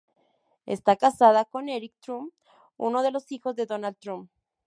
[0.65, 2.33] Está casada con Eric Trump,
[2.75, 4.31] uno de los hijos de Donald Trump.